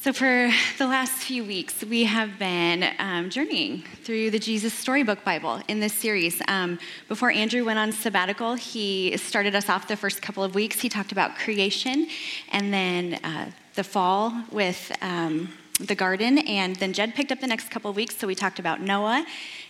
[0.00, 0.48] So, for
[0.78, 5.80] the last few weeks, we have been um, journeying through the Jesus Storybook Bible in
[5.80, 6.40] this series.
[6.46, 6.78] Um,
[7.08, 10.80] before Andrew went on sabbatical, he started us off the first couple of weeks.
[10.80, 12.06] He talked about creation
[12.52, 15.48] and then uh, the fall with um,
[15.80, 16.38] the garden.
[16.38, 19.26] And then Jed picked up the next couple of weeks, so we talked about Noah.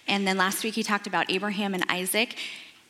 [0.08, 2.36] And then last week, he talked about Abraham and Isaac.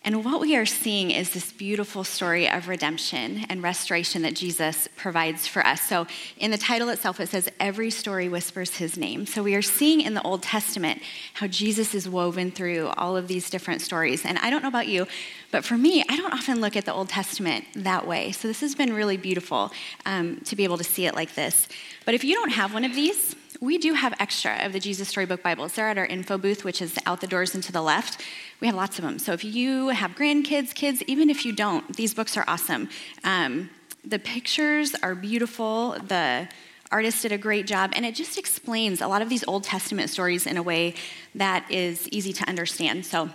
[0.04, 4.88] And what we are seeing is this beautiful story of redemption and restoration that Jesus
[4.96, 5.82] provides for us.
[5.82, 6.06] So,
[6.38, 9.26] in the title itself, it says, Every story whispers his name.
[9.26, 11.02] So, we are seeing in the Old Testament
[11.34, 14.24] how Jesus is woven through all of these different stories.
[14.24, 15.06] And I don't know about you,
[15.50, 18.30] but for me, I don't often look at the Old Testament that way.
[18.30, 19.72] So, this has been really beautiful
[20.06, 21.68] um, to be able to see it like this.
[22.04, 25.08] But if you don't have one of these, we do have extra of the Jesus
[25.08, 25.72] Storybook Bibles.
[25.72, 28.22] They're at our info booth, which is out the doors and to the left.
[28.60, 29.18] We have lots of them.
[29.18, 32.88] So if you have grandkids, kids, even if you don't, these books are awesome.
[33.24, 33.70] Um,
[34.04, 35.96] the pictures are beautiful.
[36.06, 36.48] The
[36.92, 40.10] artist did a great job, and it just explains a lot of these Old Testament
[40.10, 40.94] stories in a way
[41.34, 43.04] that is easy to understand.
[43.04, 43.28] So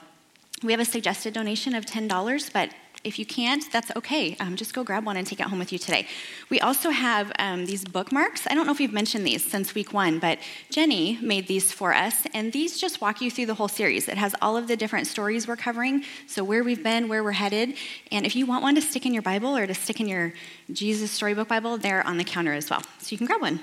[0.63, 4.35] we have a suggested donation of $10, but if you can't, that's okay.
[4.39, 6.07] Um, just go grab one and take it home with you today.
[6.49, 8.47] We also have um, these bookmarks.
[8.47, 11.93] I don't know if you've mentioned these since week one, but Jenny made these for
[11.93, 14.07] us, and these just walk you through the whole series.
[14.07, 17.31] It has all of the different stories we're covering, so where we've been, where we're
[17.31, 17.75] headed.
[18.11, 20.33] And if you want one to stick in your Bible or to stick in your
[20.71, 22.81] Jesus Storybook Bible, they're on the counter as well.
[22.99, 23.59] So you can grab one.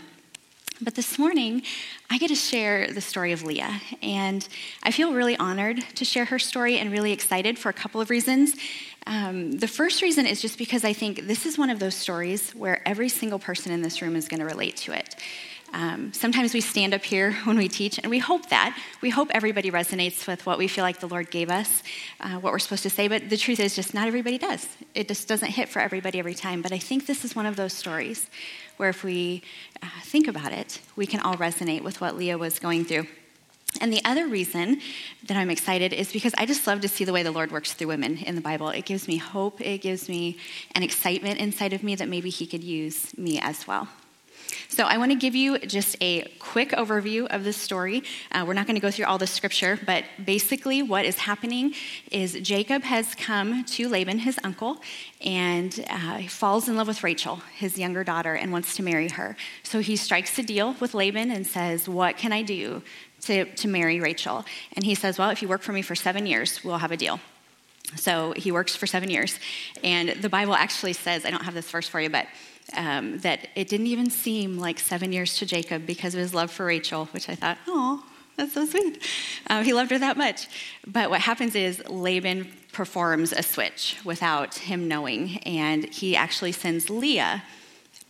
[0.82, 1.60] But this morning,
[2.08, 3.82] I get to share the story of Leah.
[4.02, 4.48] And
[4.82, 8.08] I feel really honored to share her story and really excited for a couple of
[8.08, 8.54] reasons.
[9.06, 12.50] Um, the first reason is just because I think this is one of those stories
[12.52, 15.16] where every single person in this room is going to relate to it.
[15.72, 18.76] Um, sometimes we stand up here when we teach, and we hope that.
[19.00, 21.82] We hope everybody resonates with what we feel like the Lord gave us,
[22.20, 24.66] uh, what we're supposed to say, but the truth is just not everybody does.
[24.94, 26.62] It just doesn't hit for everybody every time.
[26.62, 28.28] But I think this is one of those stories
[28.76, 29.42] where if we
[29.82, 33.06] uh, think about it, we can all resonate with what Leah was going through.
[33.80, 34.80] And the other reason
[35.26, 37.72] that I'm excited is because I just love to see the way the Lord works
[37.72, 38.68] through women in the Bible.
[38.68, 40.36] It gives me hope, it gives me
[40.74, 43.88] an excitement inside of me that maybe He could use me as well.
[44.68, 48.02] So, I want to give you just a quick overview of this story.
[48.30, 51.74] Uh, we're not going to go through all the scripture, but basically, what is happening
[52.10, 54.80] is Jacob has come to Laban, his uncle,
[55.20, 59.36] and uh, falls in love with Rachel, his younger daughter, and wants to marry her.
[59.62, 62.82] So, he strikes a deal with Laban and says, What can I do
[63.22, 64.44] to, to marry Rachel?
[64.74, 66.96] And he says, Well, if you work for me for seven years, we'll have a
[66.96, 67.20] deal.
[67.96, 69.38] So he works for seven years.
[69.82, 72.26] And the Bible actually says, I don't have this verse for you, but
[72.76, 76.50] um, that it didn't even seem like seven years to Jacob because of his love
[76.50, 78.04] for Rachel, which I thought, oh,
[78.36, 79.02] that's so sweet.
[79.48, 80.46] Um, he loved her that much.
[80.86, 86.88] But what happens is Laban performs a switch without him knowing, and he actually sends
[86.88, 87.42] Leah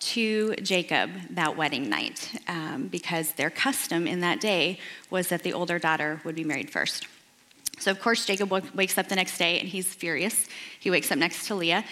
[0.00, 4.78] to Jacob that wedding night um, because their custom in that day
[5.10, 7.06] was that the older daughter would be married first.
[7.78, 10.46] So, of course, Jacob wakes up the next day and he's furious.
[10.78, 11.84] He wakes up next to Leah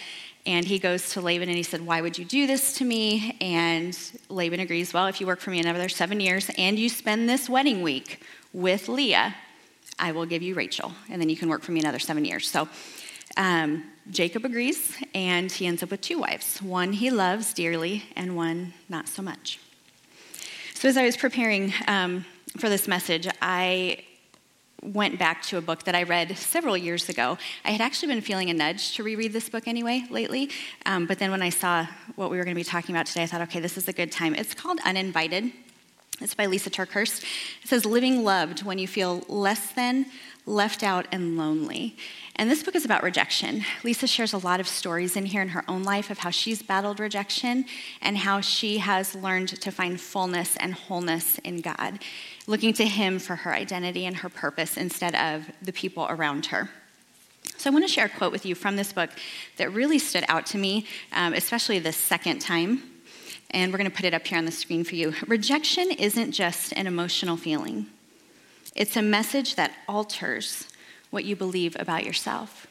[0.44, 3.36] and he goes to Laban and he said, Why would you do this to me?
[3.40, 3.98] And
[4.28, 7.48] Laban agrees, Well, if you work for me another seven years and you spend this
[7.48, 9.34] wedding week with Leah,
[9.98, 10.92] I will give you Rachel.
[11.10, 12.48] And then you can work for me another seven years.
[12.48, 12.68] So
[13.38, 18.36] um, Jacob agrees and he ends up with two wives one he loves dearly and
[18.36, 19.58] one not so much.
[20.74, 22.24] So as I was preparing um,
[22.58, 24.04] for this message, I
[24.82, 27.36] went back to a book that I read several years ago.
[27.64, 30.50] I had actually been feeling a nudge to reread this book anyway lately,
[30.86, 33.24] um, but then when I saw what we were going to be talking about today,
[33.24, 34.34] I thought, okay, this is a good time.
[34.36, 35.52] It's called Uninvited.
[36.20, 37.22] It's by Lisa TerKeurst.
[37.62, 40.06] It says, Living Loved When You Feel Less Than,
[40.48, 41.94] Left Out, and Lonely.
[42.36, 43.64] And this book is about rejection.
[43.84, 46.62] Lisa shares a lot of stories in here in her own life of how she's
[46.62, 47.66] battled rejection
[48.00, 51.98] and how she has learned to find fullness and wholeness in God
[52.46, 56.70] looking to Him for her identity and her purpose instead of the people around her.
[57.58, 59.10] So, I want to share a quote with you from this book
[59.58, 62.82] that really stood out to me, um, especially the second time.
[63.50, 65.14] And we're going to put it up here on the screen for you.
[65.26, 67.86] Rejection isn't just an emotional feeling,
[68.74, 70.68] it's a message that alters
[71.10, 72.66] what you believe about yourself.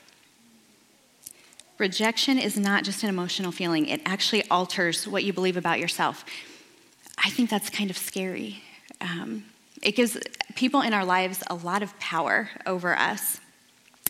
[1.77, 6.25] Rejection is not just an emotional feeling, it actually alters what you believe about yourself.
[7.23, 8.63] I think that's kind of scary.
[9.01, 9.45] Um,
[9.81, 10.17] it gives
[10.55, 13.39] people in our lives a lot of power over us.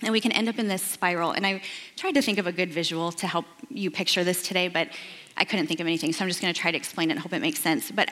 [0.01, 1.31] And we can end up in this spiral.
[1.31, 1.61] And I
[1.95, 4.89] tried to think of a good visual to help you picture this today, but
[5.35, 6.13] I couldn't think of anything.
[6.13, 7.91] So I'm just going to try to explain it and hope it makes sense.
[7.91, 8.11] But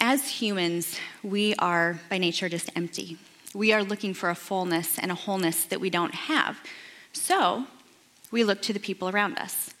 [0.00, 3.18] as humans, we are by nature just empty.
[3.54, 6.58] We are looking for a fullness and a wholeness that we don't have.
[7.12, 7.66] So
[8.30, 9.74] we look to the people around us.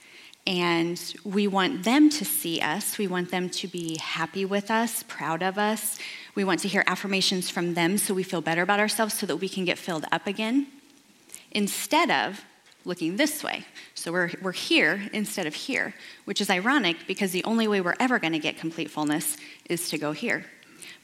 [0.44, 2.98] And we want them to see us.
[2.98, 5.98] We want them to be happy with us, proud of us.
[6.34, 9.36] We want to hear affirmations from them so we feel better about ourselves so that
[9.36, 10.66] we can get filled up again.
[11.52, 12.44] Instead of
[12.84, 13.64] looking this way.
[13.94, 15.94] So we're, we're here instead of here,
[16.24, 19.36] which is ironic because the only way we're ever going to get complete fullness
[19.68, 20.44] is to go here.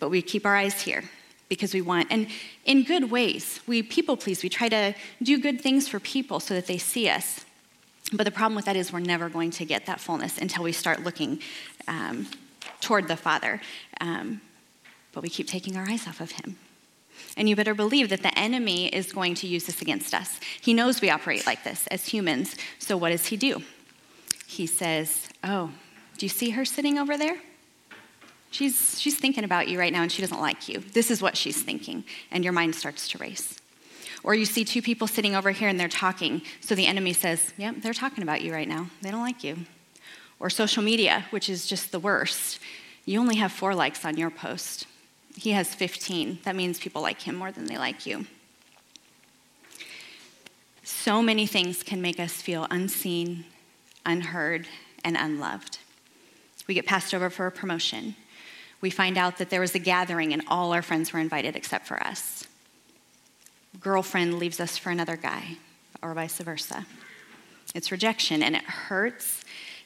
[0.00, 1.04] But we keep our eyes here
[1.48, 2.28] because we want, and
[2.64, 4.42] in good ways, we people please.
[4.42, 7.44] We try to do good things for people so that they see us.
[8.12, 10.72] But the problem with that is we're never going to get that fullness until we
[10.72, 11.40] start looking
[11.86, 12.26] um,
[12.80, 13.60] toward the Father.
[14.00, 14.40] Um,
[15.12, 16.56] but we keep taking our eyes off of Him.
[17.38, 20.40] And you better believe that the enemy is going to use this against us.
[20.60, 22.56] He knows we operate like this as humans.
[22.80, 23.62] So what does he do?
[24.46, 25.70] He says, Oh,
[26.18, 27.36] do you see her sitting over there?
[28.50, 30.80] She's, she's thinking about you right now and she doesn't like you.
[30.80, 32.02] This is what she's thinking.
[32.32, 33.60] And your mind starts to race.
[34.24, 36.42] Or you see two people sitting over here and they're talking.
[36.60, 38.90] So the enemy says, Yep, they're talking about you right now.
[39.00, 39.58] They don't like you.
[40.40, 42.58] Or social media, which is just the worst.
[43.04, 44.86] You only have four likes on your post.
[45.38, 46.40] He has 15.
[46.44, 48.26] That means people like him more than they like you.
[50.82, 53.44] So many things can make us feel unseen,
[54.04, 54.66] unheard,
[55.04, 55.78] and unloved.
[56.66, 58.16] We get passed over for a promotion.
[58.80, 61.86] We find out that there was a gathering and all our friends were invited except
[61.86, 62.46] for us
[63.80, 65.56] girlfriend leaves us for another guy,
[66.02, 66.86] or vice versa.
[67.74, 69.44] It's rejection, and it hurts.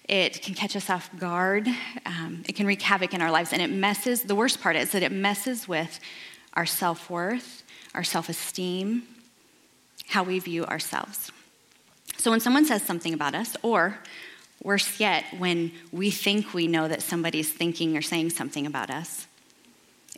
[0.08, 1.68] It can catch us off guard.
[2.04, 4.22] Um, it can wreak havoc in our lives, and it messes.
[4.22, 6.00] The worst part is that it messes with
[6.54, 7.62] our self worth,
[7.94, 9.04] our self esteem,
[10.08, 11.30] how we view ourselves.
[12.18, 13.98] So when someone says something about us, or
[14.62, 19.26] worse yet, when we think we know that somebody's thinking or saying something about us,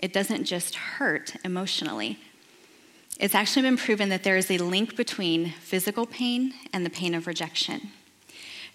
[0.02, 2.18] it doesn't just hurt emotionally,
[3.20, 7.14] it's actually been proven that there is a link between physical pain and the pain
[7.14, 7.92] of rejection.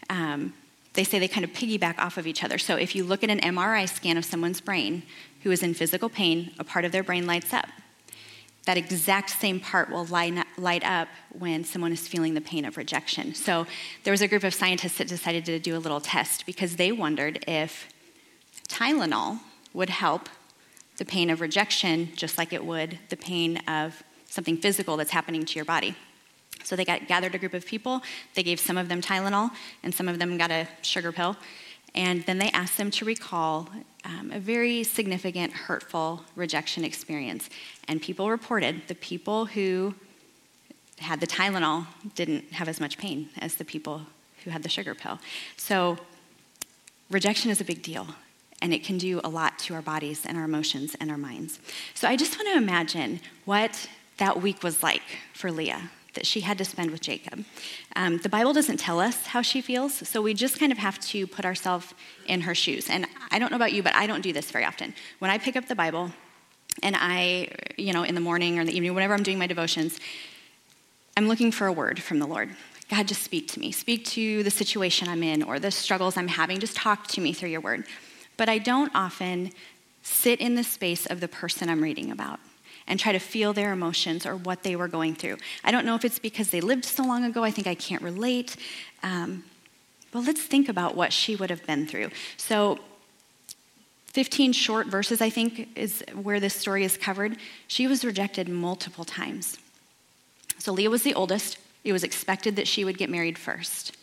[0.10, 0.54] Um,
[0.94, 2.58] they say they kind of piggyback off of each other.
[2.58, 5.04] So if you look at an MRI scan of someone's brain
[5.44, 7.68] who is in physical pain, a part of their brain lights up.
[8.66, 11.08] That exact same part will light up
[11.38, 13.34] when someone is feeling the pain of rejection.
[13.34, 13.66] So
[14.04, 16.92] there was a group of scientists that decided to do a little test because they
[16.92, 17.88] wondered if
[18.68, 19.40] Tylenol
[19.74, 20.30] would help
[20.98, 25.46] the pain of rejection just like it would the pain of something physical that's happening
[25.46, 25.96] to your body.
[26.64, 28.02] So they got, gathered a group of people.
[28.36, 29.52] They gave some of them Tylenol,
[29.84, 31.36] and some of them got a sugar pill.
[31.96, 33.70] And then they asked them to recall
[34.06, 37.50] um, a very significant, hurtful rejection experience.
[37.88, 39.96] And people reported the people who
[41.00, 44.02] had the Tylenol didn't have as much pain as the people
[44.44, 45.20] who had the sugar pill.
[45.58, 45.98] So
[47.10, 48.08] rejection is a big deal
[48.62, 51.60] and it can do a lot to our bodies and our emotions and our minds.
[51.94, 55.04] So I just want to imagine what that week was like
[55.34, 57.46] for Leah that she had to spend with Jacob.
[57.96, 61.00] Um, the Bible doesn't tell us how she feels, so we just kind of have
[61.00, 61.94] to put ourselves
[62.28, 62.90] in her shoes.
[62.90, 64.94] And I don't know about you, but I don't do this very often.
[65.20, 66.12] When I pick up the Bible
[66.82, 69.48] and I, you know, in the morning or in the evening, whenever I'm doing my
[69.48, 70.00] devotions,
[71.16, 72.50] I'm looking for a word from the Lord.
[72.90, 73.72] God, just speak to me.
[73.72, 76.60] Speak to the situation I'm in or the struggles I'm having.
[76.60, 77.86] Just talk to me through your word.
[78.36, 79.52] But I don't often
[80.02, 82.40] sit in the space of the person I'm reading about
[82.90, 85.38] and try to feel their emotions or what they were going through.
[85.64, 88.02] I don't know if it's because they lived so long ago, I think I can't
[88.02, 88.58] relate.
[89.04, 89.44] Um,
[90.12, 92.10] but let's think about what she would have been through.
[92.36, 92.80] So,
[94.08, 97.38] 15 short verses, I think, is where this story is covered.
[97.68, 99.58] She was rejected multiple times.
[100.58, 101.60] So, Leah was the oldest.
[101.84, 103.96] It was expected that she would get married first.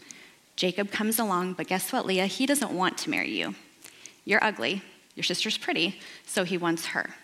[0.54, 2.26] Jacob comes along, but guess what, Leah?
[2.26, 3.56] He doesn't want to marry you.
[4.24, 4.80] You're ugly.
[5.16, 7.14] Your sister's pretty, so he wants her.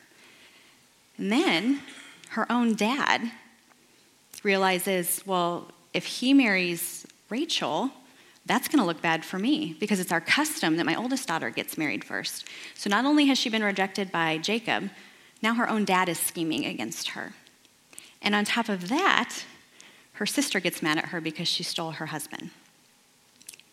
[1.18, 1.80] And then
[2.30, 3.30] her own dad
[4.42, 7.90] realizes, well, if he marries Rachel,
[8.46, 11.50] that's going to look bad for me because it's our custom that my oldest daughter
[11.50, 12.46] gets married first.
[12.74, 14.90] So not only has she been rejected by Jacob,
[15.42, 17.34] now her own dad is scheming against her.
[18.20, 19.44] And on top of that,
[20.14, 22.50] her sister gets mad at her because she stole her husband.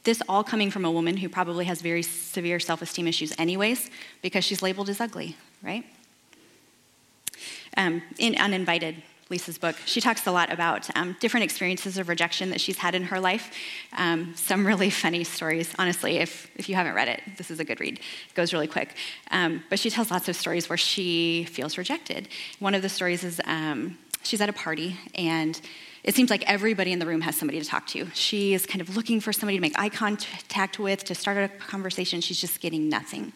[0.04, 3.90] This all coming from a woman who probably has very severe self esteem issues, anyways,
[4.22, 5.86] because she's labeled as ugly, right?
[7.78, 12.50] Um, in Uninvited, Lisa's book, she talks a lot about um, different experiences of rejection
[12.50, 13.52] that she's had in her life.
[13.96, 16.18] Um, some really funny stories, honestly.
[16.18, 18.00] If, if you haven't read it, this is a good read.
[18.00, 18.96] It goes really quick.
[19.30, 22.28] Um, but she tells lots of stories where she feels rejected.
[22.58, 25.60] One of the stories is um, she's at a party, and
[26.04, 28.08] it seems like everybody in the room has somebody to talk to.
[28.16, 31.50] She is kind of looking for somebody to make eye contact with, to start a
[31.50, 32.20] conversation.
[32.22, 33.32] She's just getting nothing.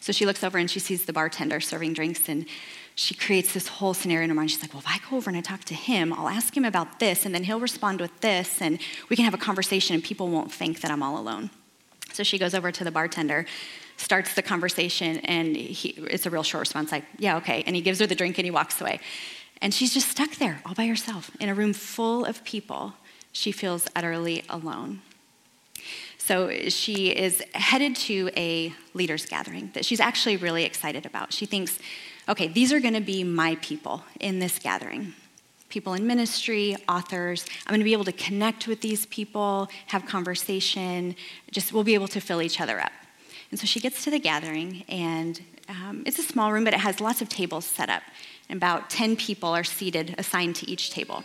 [0.00, 2.46] So she looks over and she sees the bartender serving drinks, and
[3.00, 4.50] she creates this whole scenario in her mind.
[4.50, 6.66] She's like, well, if I go over and I talk to him, I'll ask him
[6.66, 8.78] about this, and then he'll respond with this, and
[9.08, 11.48] we can have a conversation, and people won't think that I'm all alone.
[12.12, 13.46] So she goes over to the bartender,
[13.96, 17.64] starts the conversation, and he, it's a real short response, like, yeah, okay.
[17.66, 19.00] And he gives her the drink and he walks away.
[19.62, 22.92] And she's just stuck there all by herself in a room full of people.
[23.32, 25.00] She feels utterly alone.
[26.18, 31.32] So she is headed to a leaders' gathering that she's actually really excited about.
[31.32, 31.78] She thinks,
[32.30, 35.12] okay, these are going to be my people in this gathering
[35.70, 37.46] people in ministry, authors.
[37.64, 41.14] I'm going to be able to connect with these people, have conversation,
[41.52, 42.92] just we'll be able to fill each other up.
[43.50, 46.80] And so she gets to the gathering, and um, it's a small room, but it
[46.80, 48.02] has lots of tables set up.
[48.48, 51.24] And about 10 people are seated, assigned to each table.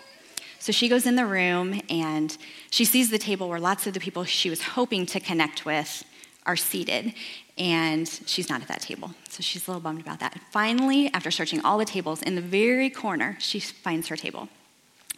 [0.60, 2.36] So she goes in the room and
[2.72, 6.04] she sees the table where lots of the people she was hoping to connect with
[6.46, 7.14] are seated,
[7.58, 9.12] and she's not at that table.
[9.30, 10.40] So she's a little bummed about that.
[10.52, 14.50] Finally, after searching all the tables, in the very corner, she finds her table.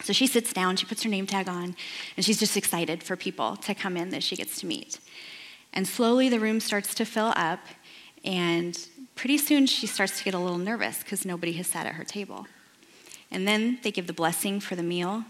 [0.02, 1.74] So she sits down, she puts her name tag on,
[2.16, 5.00] and she's just excited for people to come in that she gets to meet.
[5.72, 7.60] And slowly the room starts to fill up,
[8.24, 8.78] and
[9.16, 12.04] pretty soon she starts to get a little nervous because nobody has sat at her
[12.04, 12.46] table.
[13.30, 15.24] And then they give the blessing for the meal,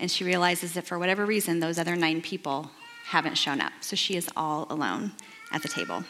[0.00, 2.72] and she realizes that for whatever reason, those other nine people
[3.06, 3.72] haven't shown up.
[3.80, 5.12] So she is all alone
[5.52, 6.04] at the table.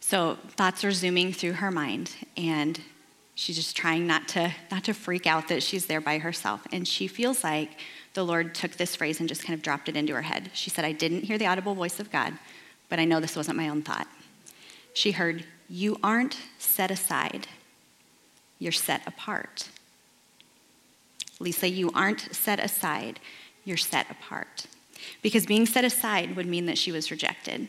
[0.00, 2.80] So thoughts are zooming through her mind, and
[3.34, 6.66] she's just trying not to, not to freak out that she's there by herself.
[6.72, 7.70] And she feels like
[8.14, 10.50] the Lord took this phrase and just kind of dropped it into her head.
[10.52, 12.34] She said, I didn't hear the audible voice of God,
[12.88, 14.08] but I know this wasn't my own thought.
[14.92, 17.46] She heard, You aren't set aside,
[18.58, 19.68] you're set apart.
[21.38, 23.20] Lisa, you aren't set aside,
[23.64, 24.66] you're set apart.
[25.22, 27.68] Because being set aside would mean that she was rejected.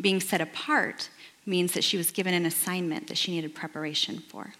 [0.00, 1.08] Being set apart
[1.44, 4.52] means that she was given an assignment that she needed preparation for.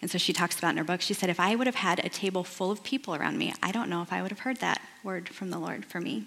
[0.00, 2.04] And so she talks about in her book, she said, If I would have had
[2.04, 4.58] a table full of people around me, I don't know if I would have heard
[4.58, 6.26] that word from the Lord for me.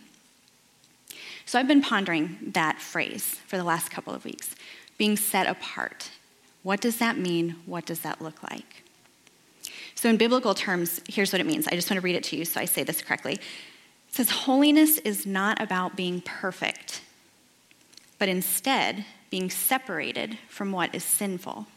[1.46, 4.56] So I've been pondering that phrase for the last couple of weeks
[4.98, 6.10] being set apart.
[6.64, 7.58] What does that mean?
[7.66, 8.84] What does that look like?
[9.94, 11.68] So, in biblical terms, here's what it means.
[11.68, 13.34] I just want to read it to you so I say this correctly.
[13.34, 13.42] It
[14.10, 17.02] says, Holiness is not about being perfect,
[18.18, 21.68] but instead being separated from what is sinful.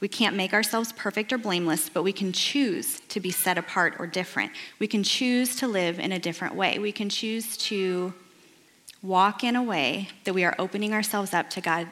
[0.00, 3.96] We can't make ourselves perfect or blameless, but we can choose to be set apart
[3.98, 4.52] or different.
[4.78, 6.78] We can choose to live in a different way.
[6.78, 8.14] We can choose to
[9.02, 11.88] walk in a way that we are opening ourselves up to God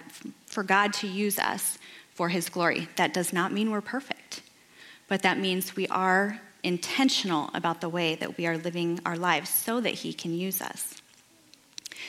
[0.46, 1.78] for God to use us
[2.14, 2.88] for his glory.
[2.96, 4.42] That does not mean we're perfect,
[5.08, 9.50] but that means we are intentional about the way that we are living our lives
[9.50, 11.00] so that he can use us.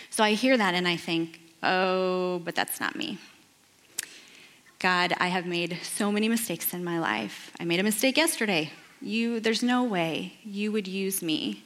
[0.10, 3.18] So I hear that and I think, oh, but that's not me.
[4.80, 7.52] God, I have made so many mistakes in my life.
[7.60, 8.72] I made a mistake yesterday.
[9.02, 11.64] You, there's no way you would use me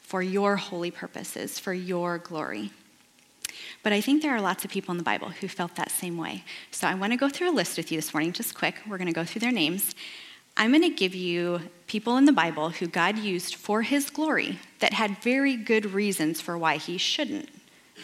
[0.00, 2.70] for your holy purposes, for your glory.
[3.82, 6.16] But I think there are lots of people in the Bible who felt that same
[6.16, 6.44] way.
[6.70, 8.76] So I want to go through a list with you this morning, just quick.
[8.88, 9.94] We're going to go through their names.
[10.58, 14.58] I'm going to give you people in the Bible who God used for his glory
[14.80, 17.48] that had very good reasons for why he shouldn't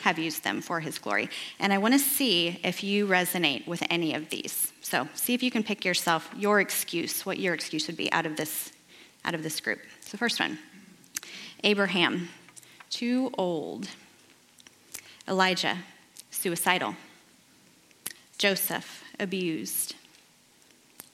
[0.02, 1.28] have used them for his glory.
[1.58, 4.72] And I want to see if you resonate with any of these.
[4.82, 8.24] So, see if you can pick yourself your excuse, what your excuse would be out
[8.24, 8.72] of this
[9.24, 9.80] out of this group.
[10.00, 10.58] So, first one.
[11.64, 12.28] Abraham,
[12.88, 13.88] too old.
[15.26, 15.78] Elijah,
[16.30, 16.94] suicidal.
[18.38, 19.94] Joseph, abused.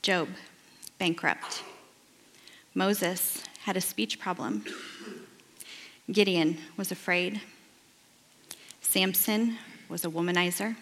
[0.02, 0.28] Job,
[1.00, 1.62] bankrupt.
[2.74, 4.62] Moses had a speech problem.
[6.12, 7.40] Gideon was afraid.
[8.82, 9.56] Samson
[9.88, 10.76] was a womanizer.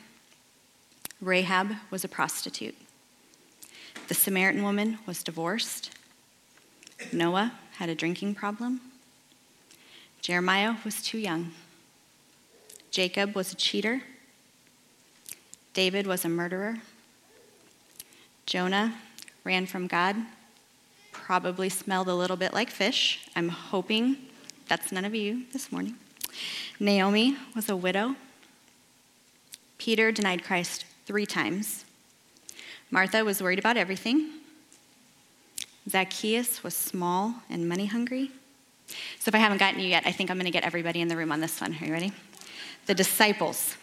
[1.20, 2.74] Rahab was a prostitute.
[4.08, 5.92] The Samaritan woman was divorced.
[7.12, 8.80] Noah had a drinking problem.
[10.20, 11.52] Jeremiah was too young.
[12.90, 14.02] Jacob was a cheater.
[15.74, 16.78] David was a murderer.
[18.46, 18.94] Jonah
[19.48, 20.14] ran from God,
[21.10, 23.26] probably smelled a little bit like fish.
[23.34, 24.18] I'm hoping
[24.68, 25.94] that's none of you this morning.
[26.78, 28.14] Naomi was a widow.
[29.78, 31.86] Peter denied Christ three times.
[32.90, 34.32] Martha was worried about everything.
[35.88, 38.30] Zacchaeus was small and money hungry.
[39.18, 41.08] So if I haven't gotten you yet, I think I'm going to get everybody in
[41.08, 41.74] the room on this one.
[41.80, 42.12] Are you ready?
[42.84, 43.78] The disciples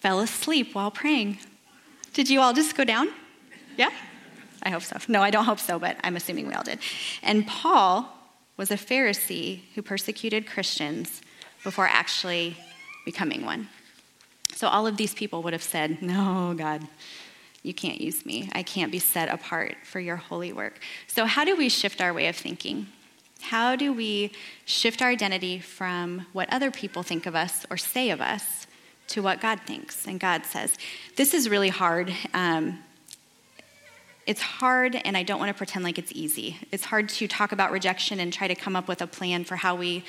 [0.00, 1.38] fell asleep while praying.
[2.12, 3.10] Did you all just go down?
[3.76, 3.90] Yeah?
[4.62, 4.96] I hope so.
[5.08, 6.78] No, I don't hope so, but I'm assuming we all did.
[7.22, 8.08] And Paul
[8.56, 11.22] was a Pharisee who persecuted Christians
[11.62, 12.56] before actually
[13.04, 13.68] becoming one.
[14.54, 16.86] So all of these people would have said, No, God,
[17.62, 18.48] you can't use me.
[18.52, 20.80] I can't be set apart for your holy work.
[21.06, 22.86] So, how do we shift our way of thinking?
[23.40, 24.32] How do we
[24.64, 28.66] shift our identity from what other people think of us or say of us
[29.08, 30.76] to what God thinks and God says?
[31.16, 32.12] This is really hard.
[32.34, 32.80] Um,
[34.28, 36.58] it's hard, and I don't want to pretend like it's easy.
[36.70, 39.56] It's hard to talk about rejection and try to come up with a plan for
[39.56, 40.04] how we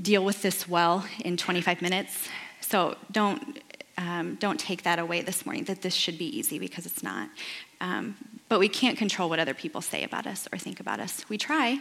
[0.00, 2.30] deal with this well in 25 minutes.
[2.62, 3.60] So don't
[3.98, 7.28] um, don't take that away this morning that this should be easy because it's not.
[7.82, 8.16] Um,
[8.48, 11.28] but we can't control what other people say about us or think about us.
[11.28, 11.80] We try.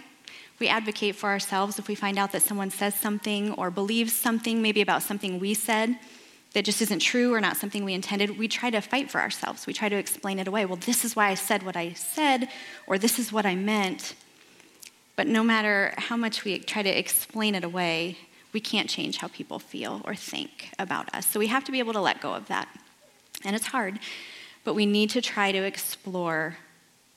[0.60, 4.62] We advocate for ourselves if we find out that someone says something or believes something,
[4.62, 5.98] maybe about something we said
[6.54, 8.38] that just isn't true or not something we intended.
[8.38, 9.68] We try to fight for ourselves.
[9.68, 10.66] We try to explain it away.
[10.66, 12.50] Well, this is why I said what I said,
[12.88, 14.16] or this is what I meant.
[15.16, 18.18] But no matter how much we try to explain it away,
[18.52, 21.28] we can't change how people feel or think about us.
[21.28, 22.68] So we have to be able to let go of that.
[23.46, 24.00] And it's hard,
[24.64, 26.58] but we need to try to explore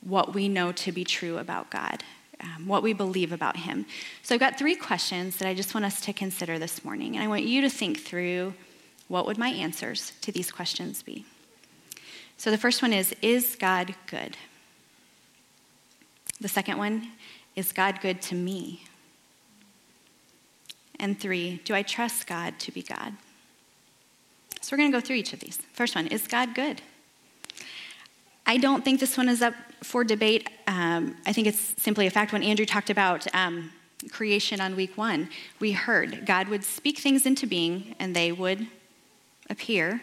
[0.02, 2.02] what we know to be true about God,
[2.40, 3.86] um, what we believe about Him.
[4.22, 7.14] So I've got three questions that I just want us to consider this morning.
[7.14, 8.52] And I want you to think through
[9.12, 11.26] what would my answers to these questions be?
[12.38, 14.38] So the first one is Is God good?
[16.40, 17.08] The second one
[17.54, 18.84] is God good to me?
[20.98, 23.12] And three, do I trust God to be God?
[24.62, 25.58] So we're going to go through each of these.
[25.74, 26.80] First one, is God good?
[28.46, 30.48] I don't think this one is up for debate.
[30.66, 32.32] Um, I think it's simply a fact.
[32.32, 33.72] When Andrew talked about um,
[34.10, 35.28] creation on week one,
[35.60, 38.66] we heard God would speak things into being and they would
[39.50, 40.00] appear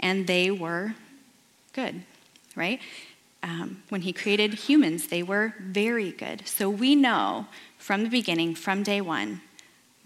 [0.00, 0.94] and they were
[1.72, 2.02] good,
[2.56, 2.80] right?
[3.42, 6.46] Um, when he created humans, they were very good.
[6.46, 7.46] So we know
[7.78, 9.40] from the beginning, from day one,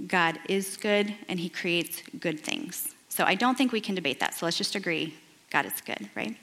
[0.07, 2.95] God is good and he creates good things.
[3.09, 4.35] So I don't think we can debate that.
[4.35, 5.15] So let's just agree
[5.51, 6.37] God is good, right?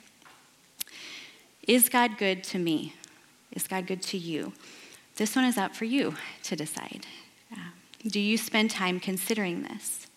[1.66, 2.94] Is God good to me?
[3.52, 4.52] Is God good to you?
[5.16, 7.06] This one is up for you to decide.
[7.52, 7.70] Uh,
[8.06, 10.08] do you spend time considering this?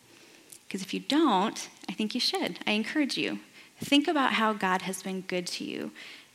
[0.68, 2.60] Because if you don't, I think you should.
[2.68, 3.40] I encourage you.
[3.80, 5.92] Think about how God has been good to you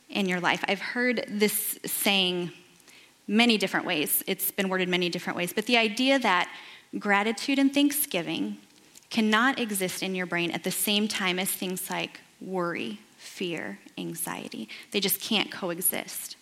[0.09, 0.63] in your life.
[0.67, 2.51] I've heard this saying
[3.27, 6.49] many different ways, it's been worded many different ways, but the idea that
[6.99, 8.57] gratitude and thanksgiving
[9.09, 14.67] cannot exist in your brain at the same time as things like worry, fear, anxiety.
[14.91, 16.35] They just can't coexist.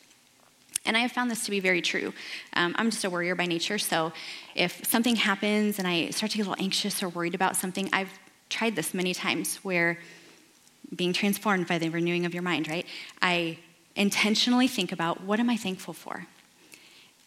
[0.85, 2.13] And I have found this to be very true.
[2.53, 4.11] Um, I'm just a worrier by nature, so
[4.55, 7.89] if something happens and I start to get a little anxious or worried about something,
[7.93, 8.11] I've
[8.49, 9.99] tried this many times where
[10.95, 12.85] being transformed by the renewing of your mind, right?
[13.21, 13.59] I
[13.95, 16.27] intentionally think about what am I thankful for?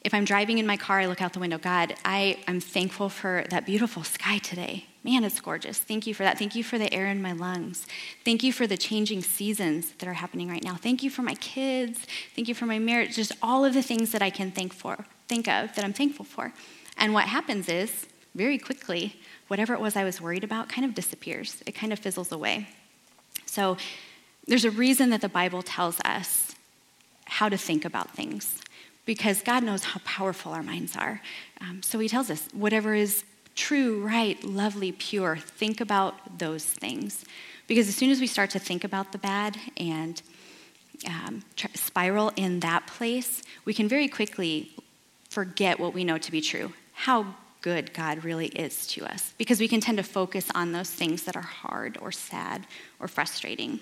[0.04, 1.56] If I'm driving in my car, I look out the window.
[1.56, 4.84] God, I, I'm thankful for that beautiful sky today.
[5.02, 5.78] Man, it's gorgeous.
[5.78, 6.38] Thank you for that.
[6.38, 7.86] Thank you for the air in my lungs.
[8.22, 10.74] Thank you for the changing seasons that are happening right now.
[10.74, 12.06] Thank you for my kids.
[12.36, 13.16] Thank you for my marriage.
[13.16, 16.26] Just all of the things that I can thank for, think of that I'm thankful
[16.26, 16.52] for.
[16.98, 19.16] And what happens is, very quickly,
[19.48, 21.62] whatever it was I was worried about kind of disappears.
[21.66, 22.68] It kind of fizzles away.
[23.46, 23.78] So
[24.46, 26.54] there's a reason that the Bible tells us
[27.26, 28.60] how to think about things
[29.04, 31.20] because God knows how powerful our minds are.
[31.60, 37.24] Um, so he tells us whatever is true, right, lovely, pure, think about those things.
[37.66, 40.20] Because as soon as we start to think about the bad and
[41.06, 41.42] um,
[41.74, 44.70] spiral in that place, we can very quickly
[45.28, 49.34] forget what we know to be true how good God really is to us.
[49.36, 52.66] Because we can tend to focus on those things that are hard or sad
[53.00, 53.80] or frustrating.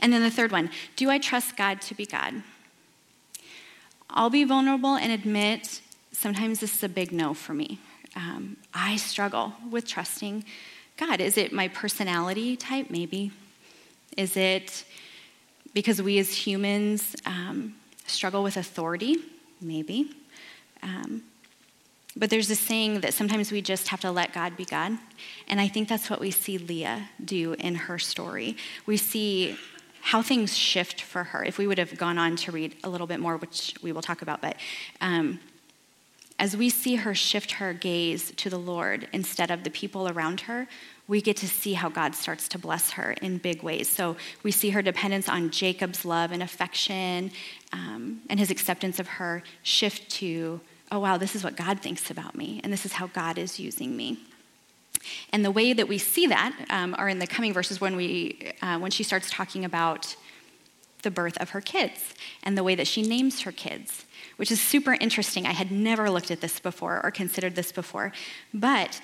[0.00, 2.42] And then the third one do I trust God to be God?
[4.14, 5.80] I'll be vulnerable and admit
[6.12, 7.78] sometimes this is a big no for me.
[8.14, 10.44] Um, I struggle with trusting
[10.98, 11.20] God.
[11.20, 12.90] Is it my personality type?
[12.90, 13.32] Maybe.
[14.18, 14.84] Is it
[15.72, 17.74] because we as humans um,
[18.06, 19.16] struggle with authority?
[19.62, 20.14] Maybe.
[20.82, 21.22] Um,
[22.14, 24.98] but there's a saying that sometimes we just have to let God be God.
[25.48, 28.58] And I think that's what we see Leah do in her story.
[28.84, 29.56] We see
[30.02, 31.44] how things shift for her.
[31.44, 34.02] If we would have gone on to read a little bit more, which we will
[34.02, 34.56] talk about, but
[35.00, 35.38] um,
[36.40, 40.40] as we see her shift her gaze to the Lord instead of the people around
[40.42, 40.66] her,
[41.06, 43.88] we get to see how God starts to bless her in big ways.
[43.88, 47.30] So we see her dependence on Jacob's love and affection
[47.72, 50.60] um, and his acceptance of her shift to,
[50.90, 53.60] oh, wow, this is what God thinks about me, and this is how God is
[53.60, 54.18] using me.
[55.32, 58.52] And the way that we see that um, are in the coming verses when, we,
[58.62, 60.14] uh, when she starts talking about
[61.02, 64.04] the birth of her kids and the way that she names her kids,
[64.36, 65.46] which is super interesting.
[65.46, 68.12] I had never looked at this before or considered this before.
[68.54, 69.00] But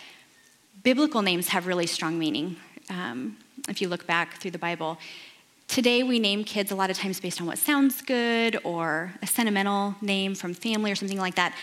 [0.82, 2.56] biblical names have really strong meaning.
[2.90, 3.36] Um,
[3.68, 4.98] if you look back through the Bible.
[5.66, 9.26] Today, we name kids a lot of times based on what sounds good or a
[9.26, 11.54] sentimental name from family or something like that.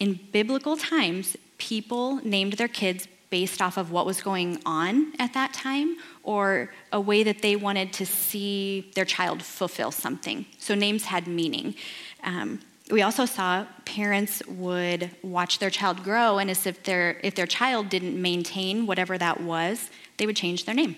[0.00, 5.32] In biblical times, people named their kids based off of what was going on at
[5.34, 10.46] that time or a way that they wanted to see their child fulfill something.
[10.58, 11.74] So names had meaning.
[12.22, 12.60] Um,
[12.96, 17.50] we also saw parents would watch their child grow, and as if their, if their
[17.58, 20.94] child didn't maintain whatever that was, they would change their name,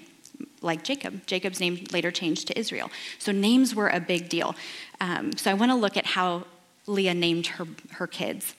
[0.61, 1.27] like Jacob.
[1.27, 2.91] Jacob's name later changed to Israel.
[3.19, 4.55] So names were a big deal.
[5.01, 6.45] Um, so I want to look at how
[6.87, 8.55] Leah named her, her kids.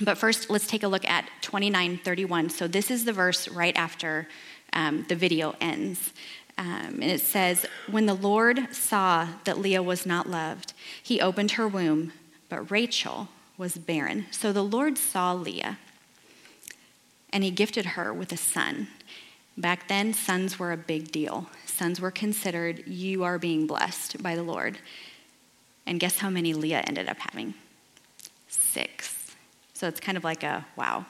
[0.00, 2.50] But first, let's take a look at 2931.
[2.50, 4.28] So this is the verse right after
[4.72, 6.12] um, the video ends.
[6.58, 11.52] Um, and it says, When the Lord saw that Leah was not loved, he opened
[11.52, 12.12] her womb,
[12.48, 14.26] but Rachel was barren.
[14.30, 15.78] So the Lord saw Leah,
[17.32, 18.88] and he gifted her with a son.
[19.56, 21.48] Back then, sons were a big deal.
[21.66, 24.78] Sons were considered, you are being blessed by the Lord.
[25.86, 27.54] And guess how many Leah ended up having?
[28.48, 29.23] Six.
[29.84, 31.04] So it's kind of like a wow,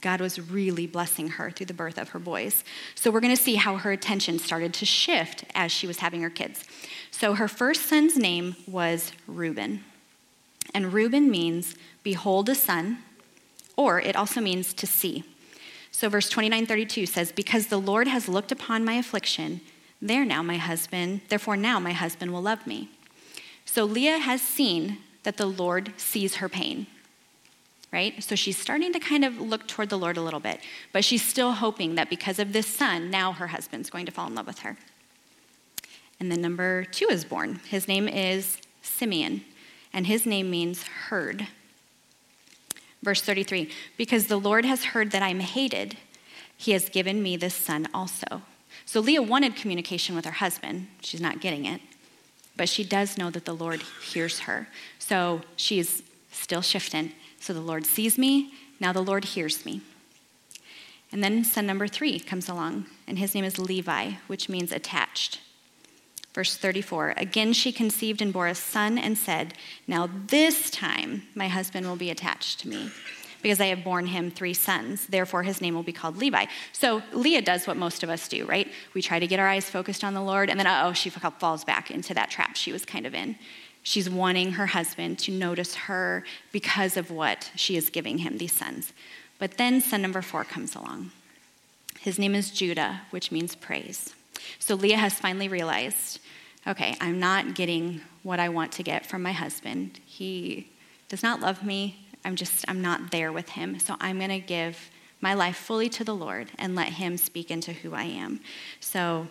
[0.00, 2.62] God was really blessing her through the birth of her boys.
[2.94, 6.22] So we're going to see how her attention started to shift as she was having
[6.22, 6.64] her kids.
[7.10, 9.82] So her first son's name was Reuben.
[10.72, 12.98] And Reuben means behold a son,
[13.76, 15.24] or it also means to see.
[15.90, 19.60] So verse 2932 says, Because the Lord has looked upon my affliction,
[20.00, 22.90] there now my husband, therefore now my husband will love me.
[23.64, 26.86] So Leah has seen that the Lord sees her pain
[27.92, 28.22] right?
[28.22, 30.60] So she's starting to kind of look toward the Lord a little bit,
[30.92, 34.26] but she's still hoping that because of this son, now her husband's going to fall
[34.26, 34.76] in love with her.
[36.20, 37.60] And then number two is born.
[37.68, 39.42] His name is Simeon,
[39.92, 41.48] and his name means heard.
[43.02, 45.96] Verse 33 Because the Lord has heard that I'm hated,
[46.56, 48.42] he has given me this son also.
[48.84, 50.88] So Leah wanted communication with her husband.
[51.00, 51.80] She's not getting it.
[52.56, 54.68] But she does know that the Lord hears her.
[54.98, 59.80] So she's still shifting so the Lord sees me, now the Lord hears me.
[61.10, 65.40] And then son number three comes along, and his name is Levi, which means attached.
[66.34, 69.54] Verse 34 Again she conceived and bore a son and said,
[69.86, 72.90] Now this time my husband will be attached to me,
[73.42, 75.06] because I have borne him three sons.
[75.06, 76.44] Therefore his name will be called Levi.
[76.72, 78.70] So Leah does what most of us do, right?
[78.92, 81.64] We try to get our eyes focused on the Lord, and then, oh, she falls
[81.64, 83.36] back into that trap she was kind of in.
[83.88, 86.22] She's wanting her husband to notice her
[86.52, 88.92] because of what she is giving him, these sons.
[89.38, 91.10] But then son number four comes along.
[91.98, 94.14] His name is Judah, which means praise.
[94.58, 96.20] So Leah has finally realized
[96.66, 100.00] okay, I'm not getting what I want to get from my husband.
[100.04, 100.68] He
[101.08, 102.06] does not love me.
[102.26, 103.78] I'm just, I'm not there with him.
[103.78, 104.90] So I'm going to give
[105.22, 108.40] my life fully to the Lord and let him speak into who I am.
[108.80, 109.28] So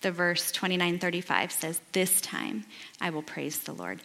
[0.00, 2.64] the verse 2935 says, This time
[3.00, 4.00] I will praise the Lord.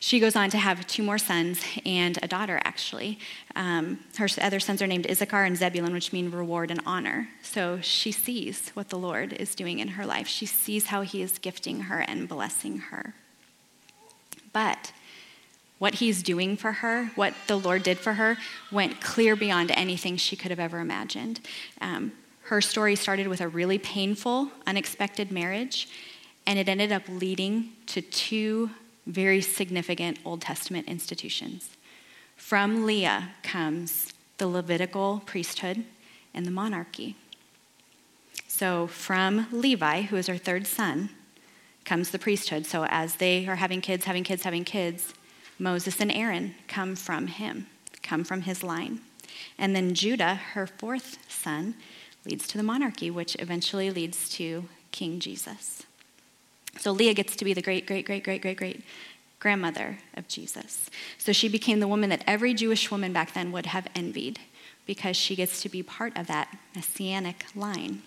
[0.00, 3.18] She goes on to have two more sons and a daughter, actually.
[3.56, 7.28] Um, her other sons are named Issachar and Zebulun, which mean reward and honor.
[7.42, 10.28] So she sees what the Lord is doing in her life.
[10.28, 13.14] She sees how he is gifting her and blessing her.
[14.52, 14.92] But
[15.78, 18.36] what he's doing for her, what the Lord did for her,
[18.70, 21.40] went clear beyond anything she could have ever imagined.
[21.80, 22.12] Um,
[22.48, 25.86] her story started with a really painful, unexpected marriage,
[26.46, 28.70] and it ended up leading to two
[29.06, 31.76] very significant Old Testament institutions.
[32.36, 35.84] From Leah comes the Levitical priesthood
[36.32, 37.16] and the monarchy.
[38.46, 41.10] So, from Levi, who is her third son,
[41.84, 42.64] comes the priesthood.
[42.64, 45.12] So, as they are having kids, having kids, having kids,
[45.58, 47.66] Moses and Aaron come from him,
[48.02, 49.00] come from his line.
[49.58, 51.74] And then Judah, her fourth son,
[52.24, 55.84] leads to the monarchy, which eventually leads to King Jesus.
[56.78, 58.84] So Leah gets to be the great, great, great, great, great, great
[59.40, 60.90] grandmother of Jesus.
[61.16, 64.40] So she became the woman that every Jewish woman back then would have envied
[64.86, 68.02] because she gets to be part of that messianic line.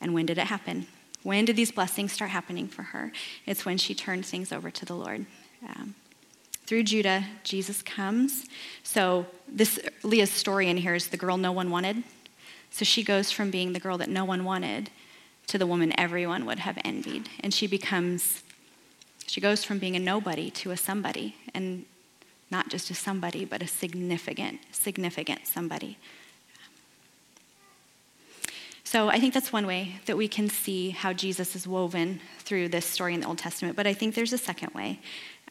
[0.00, 0.86] And when did it happen?
[1.22, 3.12] When did these blessings start happening for her?
[3.46, 5.26] It's when she turned things over to the Lord.
[5.68, 5.94] Um,
[6.66, 8.46] through Judah, Jesus comes.
[8.82, 12.02] So this Leah's story in here is the girl no one wanted.
[12.72, 14.90] So she goes from being the girl that no one wanted
[15.48, 17.28] to the woman everyone would have envied.
[17.40, 18.42] And she becomes,
[19.26, 21.36] she goes from being a nobody to a somebody.
[21.54, 21.84] And
[22.50, 25.98] not just a somebody, but a significant, significant somebody.
[28.84, 32.68] So I think that's one way that we can see how Jesus is woven through
[32.68, 33.76] this story in the Old Testament.
[33.76, 35.00] But I think there's a second way.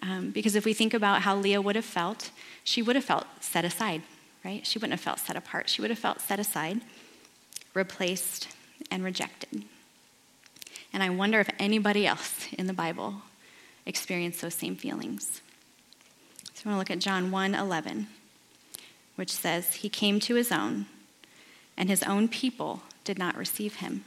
[0.04, 2.32] Um, because if we think about how Leah would have felt,
[2.64, 4.02] she would have felt set aside,
[4.44, 4.66] right?
[4.66, 5.70] She wouldn't have felt set apart.
[5.70, 6.82] She would have felt set aside
[7.74, 8.50] replaced
[8.90, 9.64] and rejected.
[10.94, 13.22] And I wonder if anybody else in the Bible
[13.86, 15.42] experienced those same feelings.
[16.54, 18.08] So I want to look at John 1 11,
[19.16, 20.86] which says, He came to his own,
[21.78, 24.06] and his own people did not receive him.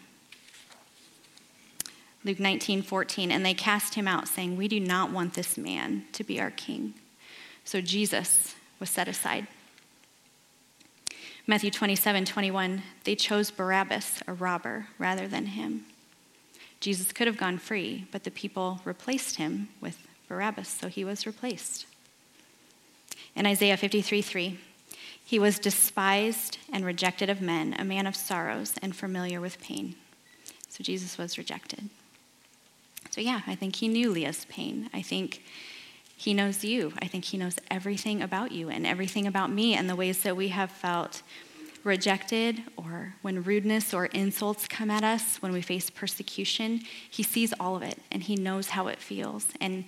[2.23, 6.05] Luke 19 14, and they cast him out, saying, We do not want this man
[6.13, 6.95] to be our king.
[7.65, 9.47] So Jesus was set aside.
[11.47, 15.85] Matthew 27 21, they chose Barabbas, a robber, rather than him.
[16.81, 21.27] Jesus could have gone free, but the people replaced him with Barabbas, so he was
[21.27, 21.85] replaced.
[23.37, 24.59] In Isaiah 53 3,
[25.23, 29.97] he was despised and rejected of men, a man of sorrows and familiar with pain.
[30.71, 31.91] So Jesus was rejected.
[33.11, 34.91] So, yeah, I think he knew Leah's pain.
[34.93, 35.43] I think
[36.17, 36.93] he knows you.
[37.03, 40.37] I think He knows everything about you and everything about me and the ways that
[40.37, 41.23] we have felt
[41.83, 46.81] rejected or when rudeness or insults come at us, when we face persecution.
[47.11, 49.49] He sees all of it and He knows how it feels.
[49.61, 49.85] And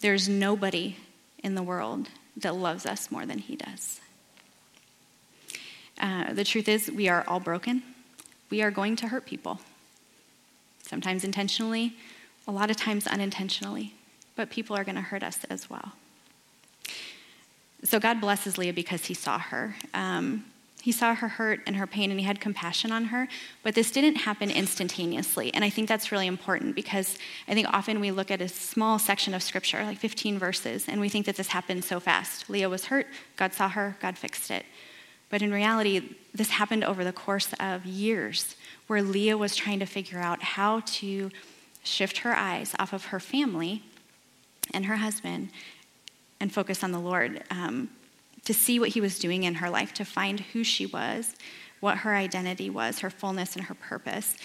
[0.00, 0.96] there's nobody
[1.42, 4.00] in the world that loves us more than He does.
[6.00, 7.82] Uh, the truth is, we are all broken.
[8.50, 9.60] We are going to hurt people,
[10.82, 11.96] sometimes intentionally,
[12.46, 13.95] a lot of times unintentionally
[14.36, 15.92] but people are going to hurt us as well.
[17.84, 19.76] So God blesses Leah because he saw her.
[19.94, 20.44] Um,
[20.82, 23.26] he saw her hurt and her pain and he had compassion on her,
[23.64, 25.52] but this didn't happen instantaneously.
[25.52, 27.18] And I think that's really important because
[27.48, 31.00] I think often we look at a small section of scripture, like 15 verses, and
[31.00, 32.48] we think that this happened so fast.
[32.48, 34.64] Leah was hurt, God saw her, God fixed it.
[35.28, 38.54] But in reality, this happened over the course of years
[38.86, 41.32] where Leah was trying to figure out how to
[41.82, 43.82] shift her eyes off of her family
[44.74, 45.50] and her husband
[46.40, 47.90] and focus on the Lord, um,
[48.44, 51.34] to see what he was doing in her life, to find who she was,
[51.80, 54.36] what her identity was, her fullness and her purpose,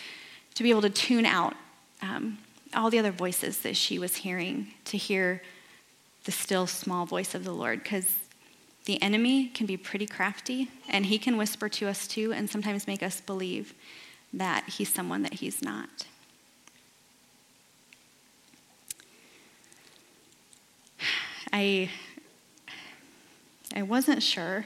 [0.55, 1.53] to be able to tune out
[2.01, 2.37] um,
[2.73, 5.41] all the other voices that she was hearing, to hear
[6.25, 8.15] the still small voice of the Lord, because
[8.85, 12.87] the enemy can be pretty crafty and he can whisper to us too and sometimes
[12.87, 13.73] make us believe
[14.33, 16.05] that he's someone that he's not.
[21.53, 21.89] I,
[23.75, 24.65] I wasn't sure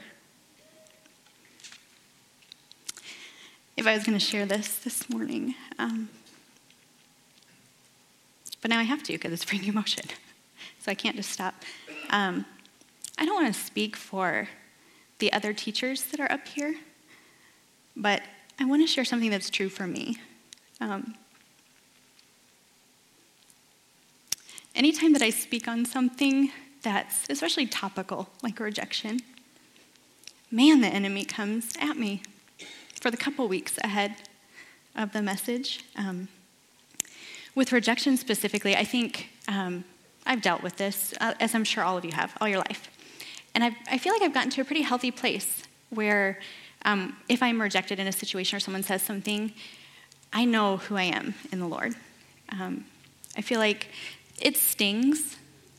[3.76, 5.54] if I was going to share this this morning.
[5.78, 6.08] Um,
[8.62, 10.04] but now I have to because it's bringing emotion.
[10.80, 11.54] So I can't just stop.
[12.10, 12.44] Um,
[13.18, 14.48] I don't want to speak for
[15.18, 16.76] the other teachers that are up here,
[17.96, 18.22] but
[18.60, 20.18] I want to share something that's true for me.
[20.80, 21.16] Um,
[24.76, 26.52] anytime that I speak on something
[26.86, 29.18] that's especially topical, like rejection,
[30.52, 32.22] man, the enemy comes at me
[33.00, 34.14] for the couple weeks ahead
[34.94, 35.84] of the message.
[35.96, 36.28] Um,
[37.56, 39.82] with rejection specifically, I think um,
[40.24, 42.88] I've dealt with this, uh, as I'm sure all of you have, all your life.
[43.52, 46.38] And I've, i feel like I've gotten to a pretty healthy place where
[46.84, 49.52] um, if I'm rejected in a situation or someone says something,
[50.32, 51.96] I know who I am in the Lord.
[52.52, 52.84] Um,
[53.36, 53.88] I feel like
[54.40, 55.36] it stings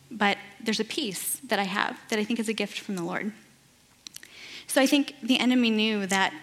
[0.09, 3.03] but there's a peace that I have that I think is a gift from the
[3.03, 3.31] Lord.
[4.67, 6.33] So I think the enemy knew that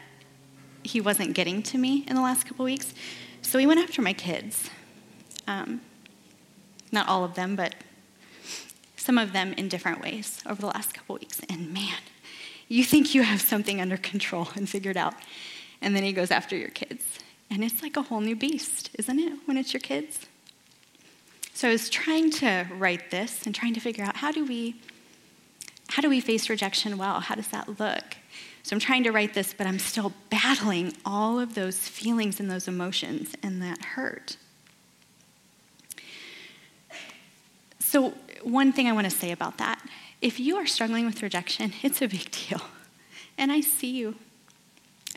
[0.82, 2.94] he wasn't getting to me in the last couple weeks,
[3.42, 4.70] so he went after my kids.
[5.46, 5.80] Um,
[6.92, 7.74] not all of them, but
[8.96, 11.40] some of them in different ways over the last couple weeks.
[11.50, 11.98] And man,
[12.68, 15.14] you think you have something under control and figured out,
[15.82, 17.04] and then he goes after your kids.
[17.50, 20.26] And it's like a whole new beast, isn't it, when it's your kids?
[21.54, 24.74] So I was trying to write this and trying to figure out how do we
[25.88, 27.20] how do we face rejection well?
[27.20, 28.16] How does that look?
[28.64, 32.50] So I'm trying to write this, but I'm still battling all of those feelings and
[32.50, 34.36] those emotions and that hurt.
[37.78, 39.80] So, one thing I want to say about that
[40.20, 42.62] if you are struggling with rejection, it's a big deal.
[43.38, 44.16] And I see you,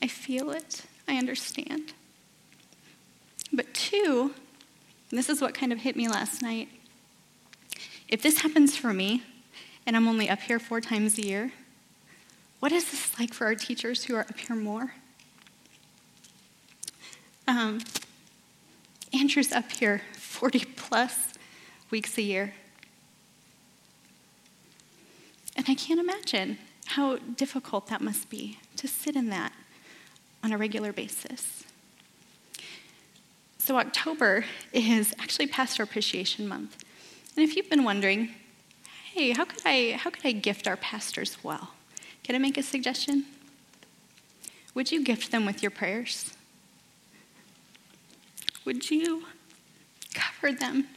[0.04, 1.94] I feel it, I understand.
[3.52, 4.34] But two,
[5.10, 6.70] and this is what kind of hit me last night.
[8.08, 9.24] If this happens for me,
[9.86, 11.52] and I'm only up here four times a year,
[12.60, 14.94] what is this like for our teachers who are up here more?
[17.48, 17.80] Um,
[19.14, 21.34] Andrew's up here 40 plus
[21.90, 22.54] weeks a year.
[25.56, 29.54] And I can't imagine how difficult that must be to sit in that
[30.44, 31.64] on a regular basis.
[33.68, 36.86] So, October is actually Pastor Appreciation Month.
[37.36, 38.30] And if you've been wondering,
[39.14, 41.72] hey, how could I, how could I gift our pastors well?
[42.24, 43.26] Can I make a suggestion?
[44.74, 46.34] Would you gift them with your prayers?
[48.64, 49.26] would you
[50.14, 50.88] cover them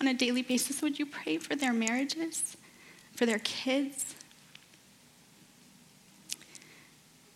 [0.00, 0.82] on a daily basis?
[0.82, 2.56] Would you pray for their marriages,
[3.14, 4.16] for their kids?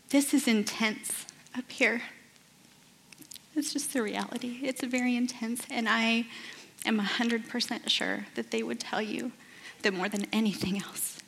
[0.08, 1.24] This is intense
[1.56, 2.02] up here.
[3.60, 4.60] It's just the reality.
[4.62, 6.24] It's very intense, and I
[6.86, 9.32] am 100% sure that they would tell you
[9.82, 11.18] that more than anything else,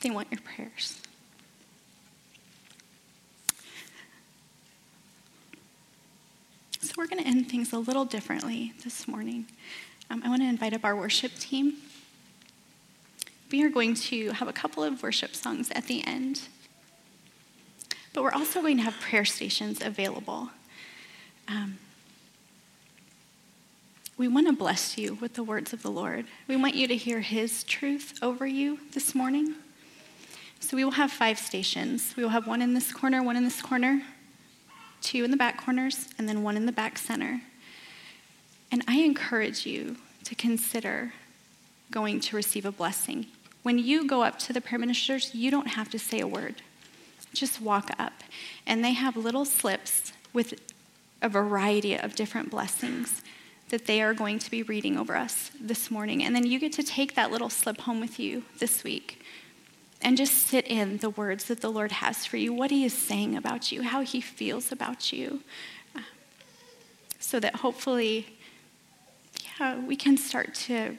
[0.00, 1.02] they want your prayers.
[6.80, 9.44] So, we're going to end things a little differently this morning.
[10.08, 11.74] Um, I want to invite up our worship team.
[13.50, 16.40] We are going to have a couple of worship songs at the end,
[18.14, 20.48] but we're also going to have prayer stations available.
[21.48, 21.78] Um,
[24.16, 26.26] we want to bless you with the words of the Lord.
[26.46, 29.54] We want you to hear His truth over you this morning.
[30.60, 32.14] So we will have five stations.
[32.16, 34.02] We will have one in this corner, one in this corner,
[35.00, 37.40] two in the back corners, and then one in the back center.
[38.70, 41.12] And I encourage you to consider
[41.90, 43.26] going to receive a blessing.
[43.62, 46.56] When you go up to the prayer ministers, you don't have to say a word.
[47.34, 48.12] Just walk up.
[48.66, 50.54] And they have little slips with
[51.22, 53.22] a variety of different blessings
[53.70, 56.22] that they are going to be reading over us this morning.
[56.22, 59.24] And then you get to take that little slip home with you this week
[60.02, 62.92] and just sit in the words that the Lord has for you, what He is
[62.92, 65.40] saying about you, how He feels about you,
[67.18, 68.36] so that hopefully,
[69.58, 70.96] yeah, we can start to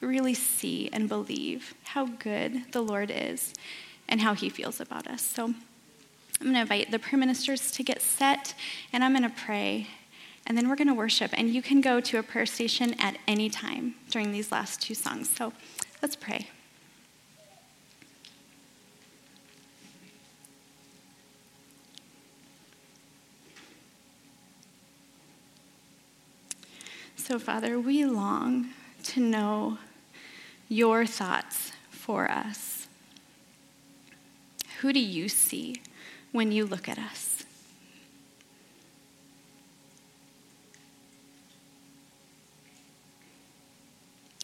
[0.00, 3.52] really see and believe how good the Lord is
[4.08, 5.22] and how He feels about us.
[5.22, 5.54] So
[6.40, 8.54] I'm going to invite the prayer ministers to get set,
[8.92, 9.88] and I'm going to pray
[10.46, 11.32] and then we're going to worship.
[11.34, 14.94] And you can go to a prayer station at any time during these last two
[14.94, 15.28] songs.
[15.28, 15.52] So
[16.00, 16.48] let's pray.
[27.16, 28.68] So, Father, we long
[29.02, 29.78] to know
[30.68, 32.86] your thoughts for us.
[34.80, 35.82] Who do you see
[36.36, 37.44] when you look at us?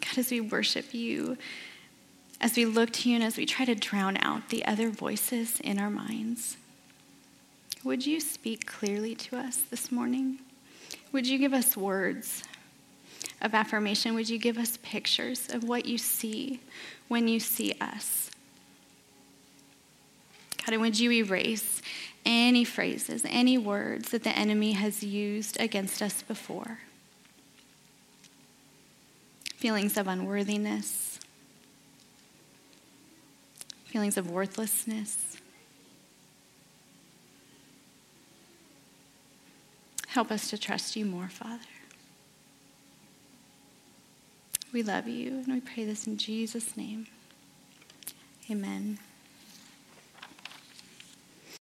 [0.00, 1.36] God, as we worship you,
[2.40, 5.60] as we look to you and as we try to drown out the other voices
[5.60, 6.56] in our minds,
[7.84, 10.38] would you speak clearly to us this morning?
[11.12, 12.42] Would you give us words
[13.42, 14.14] of affirmation?
[14.14, 16.60] Would you give us pictures of what you see
[17.08, 18.31] when you see us?
[20.64, 21.82] God, and would you erase
[22.24, 26.78] any phrases, any words that the enemy has used against us before?
[29.62, 31.20] feelings of unworthiness,
[33.84, 35.36] feelings of worthlessness.
[40.08, 41.62] Help us to trust you more, Father.
[44.72, 47.06] We love you, and we pray this in Jesus' name.
[48.50, 48.98] Amen.